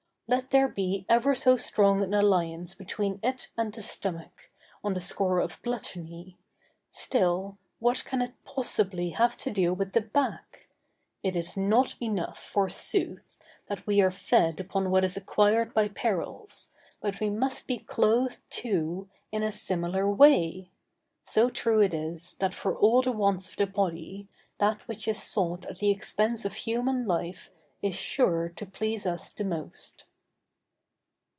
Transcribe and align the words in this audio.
Let 0.27 0.51
there 0.51 0.69
be 0.69 1.05
ever 1.09 1.35
so 1.35 1.57
strong 1.57 2.01
an 2.01 2.13
alliance 2.13 2.73
between 2.73 3.19
it 3.21 3.49
and 3.57 3.73
the 3.73 3.81
stomach, 3.81 4.49
on 4.81 4.93
the 4.93 5.01
score 5.01 5.39
of 5.41 5.61
gluttony, 5.61 6.37
still, 6.89 7.57
what 7.79 8.05
can 8.05 8.21
it 8.21 8.31
possibly 8.45 9.09
have 9.09 9.35
to 9.35 9.51
do 9.51 9.73
with 9.73 9.91
the 9.91 9.99
back? 9.99 10.69
It 11.21 11.35
is 11.35 11.57
not 11.57 11.95
enough, 12.01 12.39
forsooth, 12.41 13.37
that 13.67 13.85
we 13.85 13.99
are 13.99 14.09
fed 14.09 14.61
upon 14.61 14.89
what 14.89 15.03
is 15.03 15.17
acquired 15.17 15.73
by 15.73 15.89
perils, 15.89 16.71
but 17.01 17.19
we 17.19 17.29
must 17.29 17.67
be 17.67 17.79
clothed, 17.79 18.39
too, 18.49 19.09
in 19.33 19.43
a 19.43 19.51
similar 19.51 20.09
way; 20.09 20.71
so 21.25 21.49
true 21.49 21.81
it 21.81 21.93
is, 21.93 22.35
that 22.35 22.55
for 22.55 22.73
all 22.77 23.01
the 23.01 23.11
wants 23.11 23.49
of 23.49 23.57
the 23.57 23.67
body, 23.67 24.29
that 24.59 24.87
which 24.87 25.09
is 25.09 25.21
sought 25.21 25.65
at 25.65 25.79
the 25.79 25.91
expense 25.91 26.45
of 26.45 26.53
human 26.53 27.05
life 27.05 27.49
is 27.81 27.95
sure 27.95 28.47
to 28.55 28.65
please 28.65 29.05
us 29.05 29.29
the 29.29 29.43
most. 29.43 30.05